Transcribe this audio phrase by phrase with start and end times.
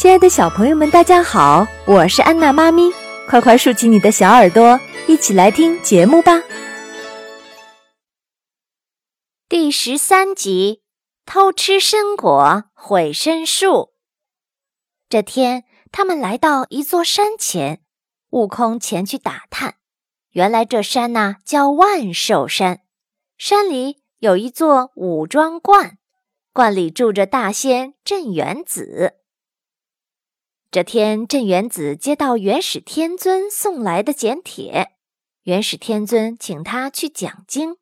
[0.00, 2.90] 亲爱的小朋友们，大家好，我是安娜妈咪，
[3.28, 6.42] 快快竖起你的小耳朵，一起来听节目吧。
[9.46, 10.80] 第十三集：
[11.26, 13.90] 偷吃参果毁参树。
[15.10, 17.82] 这天，他们来到一座山前，
[18.30, 19.74] 悟空前去打探，
[20.30, 22.80] 原来这山呐叫万寿山，
[23.36, 25.98] 山里有一座五庄观，
[26.54, 29.19] 观里住着大仙镇元子。
[30.72, 34.92] 这天，镇元子接到元始天尊送来的简帖，
[35.42, 37.74] 元始天尊请他去讲经。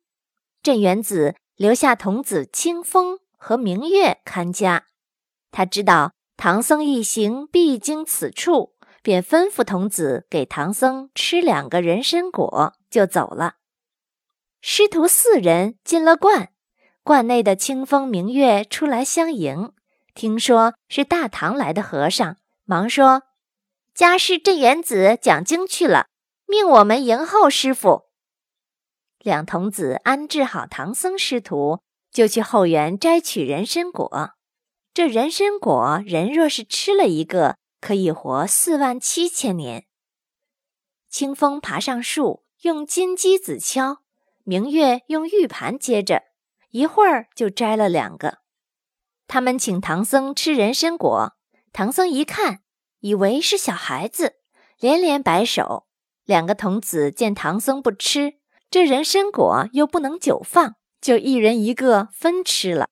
[0.63, 4.87] 镇元子留下童子清风和明月看家。
[5.51, 13.57] 他知道唐僧一行必经此处，便吩咐童子给唐僧吃两个人参果，就走了。
[14.61, 16.49] 师徒四人进了观，
[17.03, 19.73] 观内的清风明月出来相迎，
[20.15, 22.37] 听说是大唐来的和尚。
[22.69, 23.23] 忙说
[23.95, 26.05] ：“家师镇元子讲经去了，
[26.45, 28.03] 命我们迎候师傅。”
[29.17, 31.79] 两童子安置好唐僧师徒，
[32.11, 34.33] 就去后园摘取人参果。
[34.93, 39.87] 这人参果，人若是吃了一个，可以活四万七千年。
[41.09, 44.03] 清风爬上树，用金鸡子敲；
[44.43, 46.21] 明月用玉盘接着，
[46.69, 48.37] 一会儿就摘了两个。
[49.25, 51.33] 他们请唐僧吃人参果。
[51.71, 52.61] 唐僧一看，
[52.99, 54.37] 以为是小孩子，
[54.79, 55.87] 连连摆手。
[56.25, 58.35] 两个童子见唐僧不吃
[58.69, 62.89] 这人参果，又不能久放，就一人一个分吃了。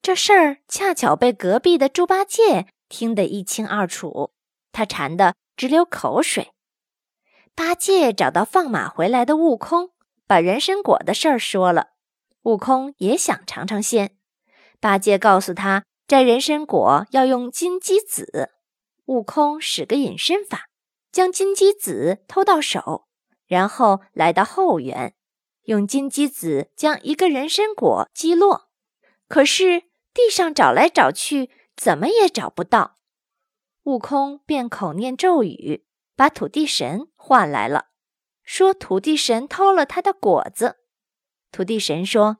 [0.00, 4.32] 这事儿恰巧被隔壁的猪八戒听得一清二楚，
[4.72, 6.52] 他馋得直流口水。
[7.54, 9.90] 八戒找到放马回来的悟空，
[10.26, 11.88] 把人参果的事儿说了。
[12.44, 14.16] 悟空也想尝尝鲜，
[14.80, 15.84] 八戒告诉他。
[16.12, 18.50] 摘人参果要用金鸡子，
[19.06, 20.68] 悟空使个隐身法，
[21.10, 23.06] 将金鸡子偷到手，
[23.46, 25.14] 然后来到后园，
[25.62, 28.68] 用金鸡子将一个人参果击落。
[29.26, 32.98] 可是地上找来找去，怎么也找不到。
[33.84, 37.86] 悟空便口念咒语，把土地神唤来了，
[38.44, 40.76] 说土地神偷了他的果子。
[41.50, 42.36] 土地神说：“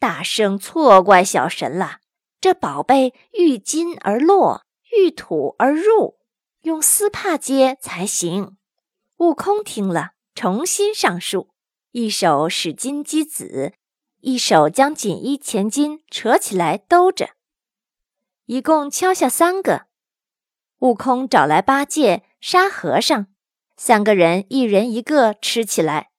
[0.00, 1.98] 大圣错怪小神了。”
[2.44, 6.18] 这宝贝遇金而落，遇土而入，
[6.60, 8.58] 用丝帕接才行。
[9.16, 11.48] 悟空听了，重新上树，
[11.92, 13.72] 一手使金鸡子，
[14.20, 17.30] 一手将锦衣前襟扯起来兜着，
[18.44, 19.86] 一共敲下三个。
[20.80, 23.28] 悟空找来八戒、沙和尚，
[23.78, 26.10] 三个人一人一个吃起来。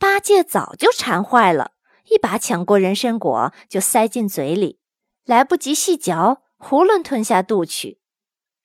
[0.00, 1.74] 八戒早就馋坏了，
[2.10, 4.80] 一把抢过人参果就塞进嘴里。
[5.24, 8.00] 来不及细嚼，囫囵吞下肚去。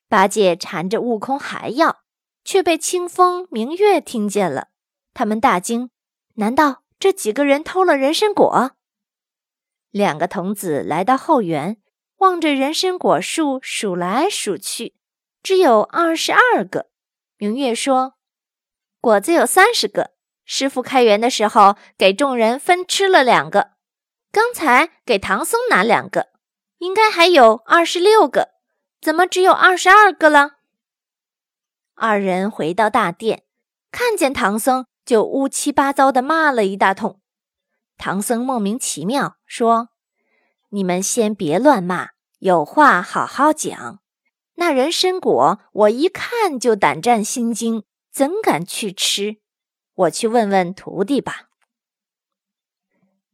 [0.08, 2.02] 八戒缠着悟空还要，
[2.44, 4.70] 却被清风明月听见了。
[5.14, 5.92] 他们大惊：
[6.36, 8.72] 难道这几个人偷了人参果？
[9.92, 11.82] 两个童子来到后园，
[12.18, 14.96] 望着人参果树数来数去，
[15.42, 16.90] 只有二十二个。
[17.38, 18.16] 明月说
[19.00, 20.12] ：“果子有三十个，
[20.44, 23.72] 师傅开园的时候给众人分吃了两个，
[24.32, 26.30] 刚才给唐僧拿两个。”
[26.80, 28.50] 应该还有二十六个，
[29.00, 30.58] 怎么只有二十二个了？
[31.94, 33.44] 二人回到大殿，
[33.92, 37.20] 看见唐僧，就乌七八糟的骂了一大通。
[37.98, 39.90] 唐僧莫名其妙说
[40.72, 44.00] ：“你们先别乱骂，有话好好讲。
[44.56, 49.42] 那人参果，我一看就胆战心惊，怎敢去吃？
[49.94, 51.50] 我去问问徒弟吧。”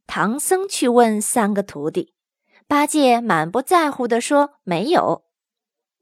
[0.08, 2.15] 唐僧去问三个徒弟。
[2.68, 5.24] 八戒满不在乎地说：“没有。”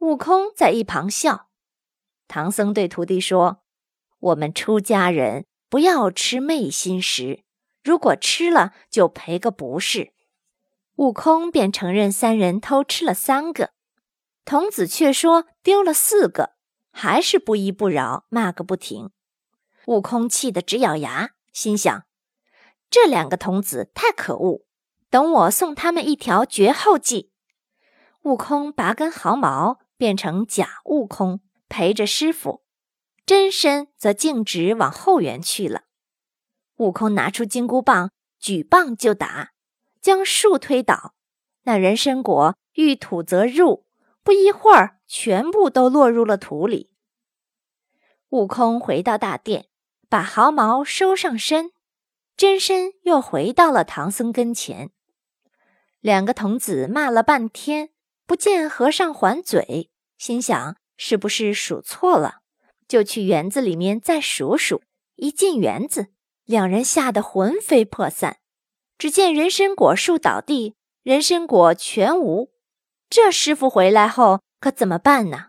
[0.00, 1.48] 悟空在一旁笑。
[2.26, 3.62] 唐僧对徒弟说
[4.18, 7.44] ：“我们出家人不要吃昧心食，
[7.82, 10.14] 如果吃了就赔个不是。”
[10.96, 13.72] 悟空便承认三人偷吃了三个，
[14.44, 16.54] 童子却说丢了四个，
[16.92, 19.10] 还是不依不饶，骂个不停。
[19.86, 22.06] 悟空气得直咬牙，心想：
[22.88, 24.64] 这两个童子太可恶。
[25.14, 27.30] 等我送他们一条绝后计。
[28.22, 31.38] 悟空拔根毫毛，变成假悟空，
[31.68, 32.64] 陪着师傅；
[33.24, 35.82] 真身则径直往后园去了。
[36.78, 39.52] 悟空拿出金箍棒，举棒就打，
[40.00, 41.14] 将树推倒。
[41.62, 43.86] 那人参果遇土则入，
[44.24, 46.90] 不一会儿，全部都落入了土里。
[48.30, 49.68] 悟空回到大殿，
[50.08, 51.70] 把毫毛收上身，
[52.36, 54.90] 真身又回到了唐僧跟前。
[56.04, 57.88] 两个童子骂了半天，
[58.26, 62.40] 不见和尚还嘴，心想是不是数错了，
[62.86, 64.82] 就去园子里面再数数。
[65.16, 66.08] 一进园子，
[66.44, 68.36] 两人吓得魂飞魄散。
[68.98, 72.50] 只见人参果树倒地，人参果全无。
[73.08, 75.46] 这师傅回来后可怎么办呢？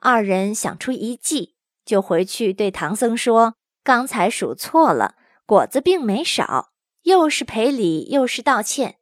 [0.00, 1.54] 二人想出一计，
[1.84, 3.54] 就回去对唐僧说
[3.84, 5.14] ：“刚才数错了，
[5.46, 6.72] 果子并没少，
[7.02, 8.96] 又是赔礼又是道歉。”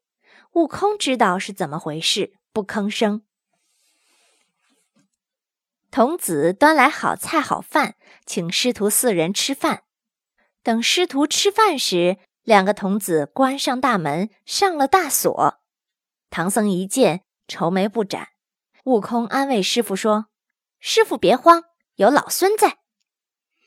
[0.55, 3.23] 悟空知道是怎么回事，不吭声。
[5.91, 9.83] 童子端来好菜好饭，请师徒四人吃饭。
[10.63, 15.61] 等师徒吃饭时，两个童子关上大门，上了大锁。
[16.31, 18.29] 唐僧一见，愁眉不展。
[18.85, 20.27] 悟空安慰师傅说
[20.79, 21.65] ：“师傅别慌，
[21.97, 22.79] 有老孙在。”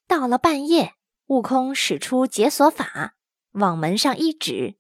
[0.08, 0.94] 到了半夜，
[1.26, 3.16] 悟空使出解锁法，
[3.52, 4.77] 往门上一指。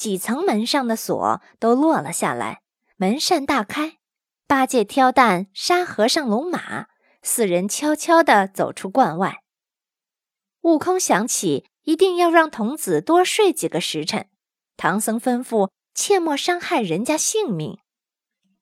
[0.00, 2.62] 几层门上的锁都落了下来，
[2.96, 3.98] 门扇大开。
[4.46, 6.86] 八戒挑担，沙和尚龙马，
[7.20, 9.42] 四人悄悄地走出观外。
[10.62, 14.30] 悟空想起一定要让童子多睡几个时辰，
[14.78, 17.78] 唐僧吩咐切莫伤害人家性命。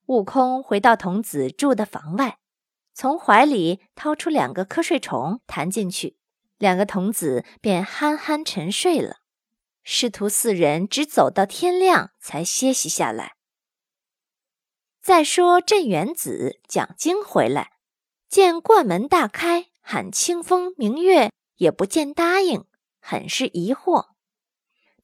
[0.07, 2.37] 悟空回到童子住的房外，
[2.93, 6.17] 从怀里掏出两个瞌睡虫，弹进去，
[6.57, 9.18] 两个童子便酣酣沉睡了。
[9.91, 13.33] 师徒四人只走到天亮才歇息下来。
[15.01, 17.71] 再说镇元子讲经回来，
[18.29, 22.65] 见观门大开，喊清风明月，也不见答应，
[23.01, 24.09] 很是疑惑。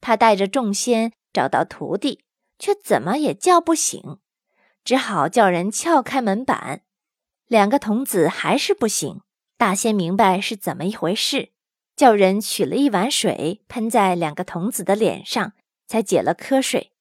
[0.00, 2.24] 他带着众仙找到徒弟，
[2.56, 4.20] 却怎么也叫不醒，
[4.84, 6.82] 只好叫人撬开门板，
[7.46, 9.20] 两个童子还是不醒。
[9.56, 11.55] 大仙明白是怎么一回事。
[11.96, 15.54] 叫人取了一碗水喷在两个童子的脸上，
[15.86, 16.92] 才解了瞌睡。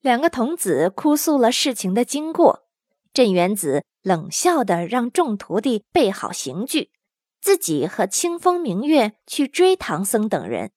[0.00, 2.66] 两个童子哭诉了事情的经过，
[3.12, 6.90] 镇元子冷笑的让众徒弟备好刑具，
[7.40, 10.72] 自己和清风明月去追唐僧等人。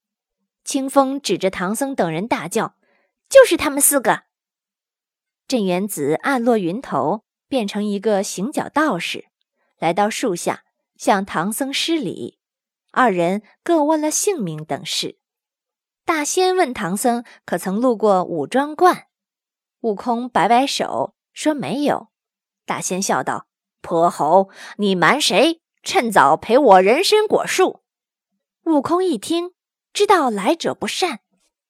[0.63, 2.75] 清风指着唐僧等人大叫
[3.29, 4.23] ：“就是他们四个！”
[5.47, 9.25] 镇元子暗落云头，变成一个行脚道士，
[9.77, 10.63] 来到树下
[10.97, 12.39] 向唐僧施礼。
[12.95, 15.19] 二人各问了姓名等事。
[16.05, 19.07] 大仙问唐僧：“可曾路过五庄观？”
[19.81, 22.07] 悟空摆摆手说：“没有。”
[22.65, 23.47] 大仙笑道
[23.83, 25.61] ：“泼猴，你瞒谁？
[25.83, 27.83] 趁早赔我人参果树！”
[28.63, 29.51] 悟空一听，
[29.91, 31.19] 知道来者不善，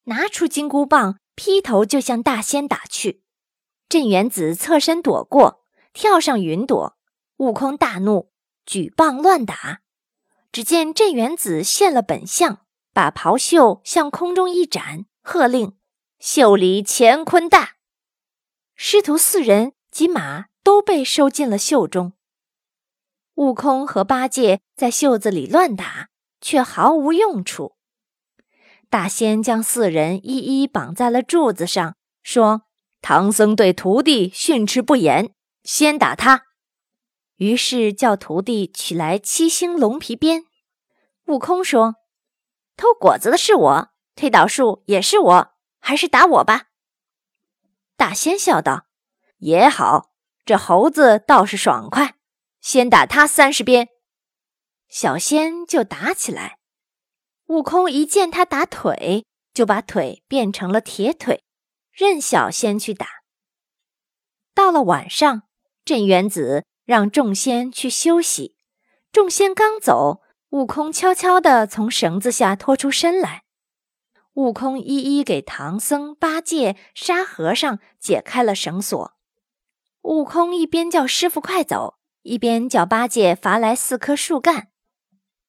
[0.04, 3.24] 拿出金箍棒，劈头就向大仙打去。
[3.89, 6.95] 镇元子侧身躲过，跳上云朵。
[7.38, 8.31] 悟空大怒，
[8.63, 9.81] 举棒乱打。
[10.56, 12.62] 只见镇元子现了本相，
[12.94, 15.75] 把袍袖向空中一展，喝令
[16.18, 17.74] ：“袖里乾坤大！”
[18.74, 22.13] 师徒四人及马都被收进了袖中。
[23.34, 26.07] 悟空和八戒在袖子里乱打，
[26.40, 27.75] 却毫无用处。
[28.90, 32.62] 大仙将四人一一绑在了柱子上，说
[33.04, 35.34] ：“唐僧对徒弟训斥不严，
[35.66, 36.44] 先打他。”
[37.38, 40.46] 于是叫徒弟取来七星龙皮鞭。
[41.26, 41.96] 悟空说
[42.78, 46.68] ：“偷果子的是我，推倒树也是我，还是打我吧。”
[47.98, 48.86] 大仙笑道
[49.40, 50.12] ：“也好，
[50.46, 52.16] 这猴子倒是爽快，
[52.62, 53.90] 先打他三十鞭。”
[54.88, 56.59] 小仙就打起来。
[57.48, 61.44] 悟空一见他打腿，就把腿变成了铁腿，
[61.92, 63.07] 任小仙去打。
[64.54, 65.44] 到了晚上，
[65.83, 66.66] 镇元子。
[66.85, 68.56] 让众仙去休息。
[69.11, 73.44] 众仙刚走，悟空悄悄地从绳子下脱出身来。
[74.33, 79.13] 悟空一一给唐僧、八戒、沙和尚解开了绳索。
[80.01, 84.68] 悟空一边叫师傅快走，一边叫八戒伐来四棵树干。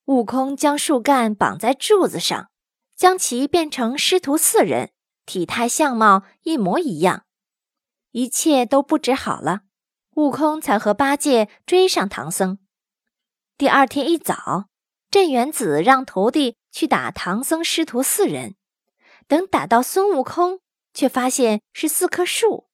[0.05, 2.49] 悟空将树干绑在柱子上，
[2.95, 4.93] 将其变成师徒四人，
[5.27, 7.25] 体态相貌一模一样。
[8.13, 9.63] 一切都布置好了。
[10.17, 12.59] 悟空才和八戒追上唐僧。
[13.59, 14.65] 第二天一早，
[15.11, 18.55] 镇元子让徒弟去打唐僧师徒四人。
[19.29, 20.61] 等打到孙悟空，
[20.95, 22.69] 却发现是四棵树。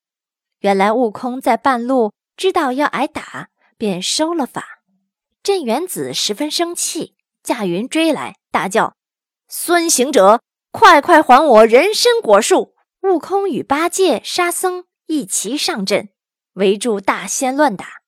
[0.61, 4.85] 原来悟空在半路知道要挨打，便收了法。
[5.43, 8.95] 镇元子十分生气，驾云追来，大叫
[9.49, 16.11] ：“孙行者，快快还我人参果树！”悟空与八戒、沙僧一齐上阵。
[16.55, 18.03] 围住大仙乱打，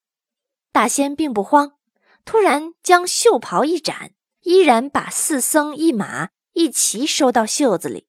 [0.71, 1.79] 大仙并不慌，
[2.25, 8.07] 突然将袖袍一展，依然把四僧一马一齐收到袖子里。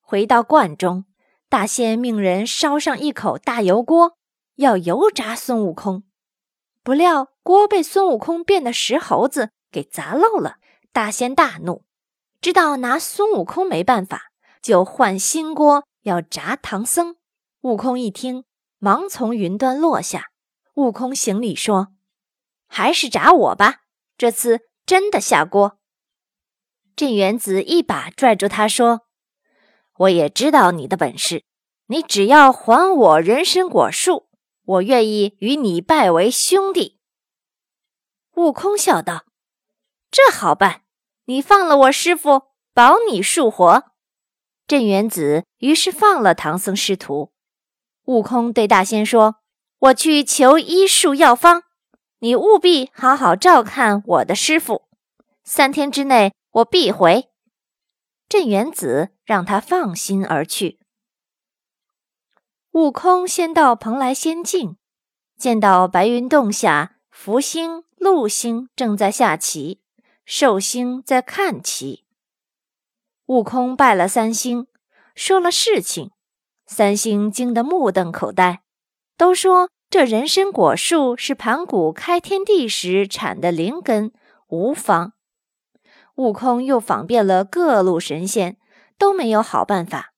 [0.00, 1.06] 回到观中，
[1.48, 4.18] 大仙命人烧上一口大油锅，
[4.56, 6.04] 要油炸孙悟空。
[6.82, 10.56] 不料锅被孙悟空变的石猴子给砸漏了。
[10.92, 11.84] 大仙大怒，
[12.40, 17.16] 知道拿孙悟空没办法，就换新锅要炸唐僧。
[17.60, 18.44] 悟空一听，
[18.80, 20.30] 忙从云端落下。
[20.74, 21.88] 悟空行礼说
[22.66, 23.82] ：“还是炸我吧，
[24.18, 25.78] 这次真的下锅。”
[26.96, 29.02] 镇元子一把拽住他说
[29.98, 31.44] ：“我也知道你的本事，
[31.86, 34.28] 你只要还我人参果树，
[34.64, 36.98] 我愿意与你拜为兄弟。”
[38.36, 39.26] 悟空笑道。
[40.10, 40.82] 这好办，
[41.26, 43.92] 你放了我师傅，保你树活。
[44.66, 47.32] 镇元子于是放了唐僧师徒。
[48.04, 49.36] 悟空对大仙说
[49.78, 51.62] ：“我去求医术药方，
[52.18, 54.82] 你务必好好照看我的师傅。
[55.44, 57.30] 三天之内，我必回。”
[58.28, 60.78] 镇元子让他放心而去。
[62.72, 64.76] 悟空先到蓬莱仙境，
[65.36, 69.82] 见到白云洞下，福星、禄星正在下棋。
[70.24, 72.04] 寿星在看棋，
[73.26, 74.68] 悟空拜了三星，
[75.16, 76.12] 说了事情。
[76.70, 78.62] 三星惊得目瞪口呆，
[79.16, 84.12] 都说这人参果树是盘古开天地时产的灵根，
[84.46, 85.14] 无妨。
[86.14, 88.56] 悟空又访遍了各路神仙，
[88.96, 90.12] 都没有好办法，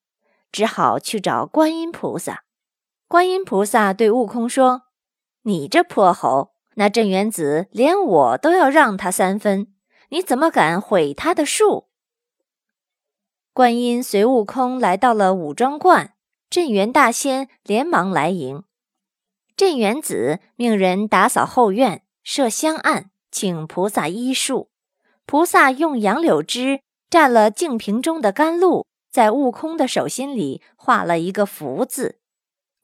[0.51, 2.43] 只好去找观音菩萨。
[3.07, 4.83] 观音菩萨对悟空说
[5.41, 9.73] ：“你这泼猴，那镇元子连我都要让他三分。”
[10.09, 11.87] 你怎么敢毁他的树？
[13.51, 16.12] 观音随悟空来到了五庄观，
[16.53, 18.63] 镇元大仙连忙来迎。
[19.55, 24.69] 镇元子命人打扫后院，设香案，请菩萨医术。
[25.25, 32.19] 菩萨用杨柳枝蘸了净瓶中的甘露，在悟空的手心里画了一个福字。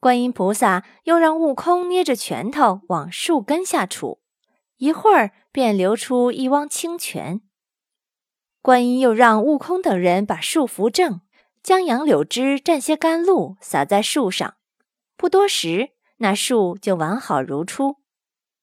[0.00, 4.18] 观音菩萨又让悟空捏着拳头往树根下杵。
[4.78, 7.40] 一会儿便流出一汪清泉。
[8.60, 11.20] 观音又让悟空等人把树扶正，
[11.62, 14.54] 将杨柳枝蘸些甘露洒在树上。
[15.16, 17.96] 不多时，那树就完好如初。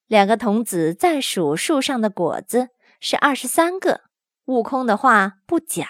[0.08, 4.02] 两个童子再数树上的果子，是二十三个。
[4.46, 5.88] 悟空的话不假。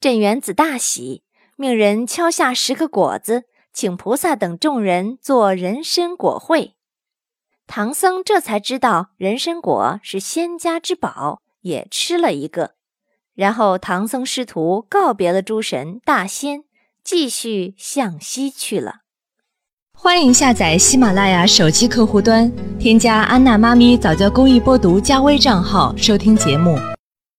[0.00, 1.24] 镇元子大喜，
[1.56, 6.76] 命人敲下十个果子，请菩萨等众人做人参果会。
[7.66, 12.75] 唐僧这才知道人参果是仙家之宝，也吃了一个。
[13.36, 16.64] 然后唐僧师徒告别了诸神大仙，
[17.04, 19.02] 继续向西去了。
[19.98, 26.78] 欢迎下载喜马拉雅手机客户端，添加安娜妈咪早教公益播读加微账号收听节目。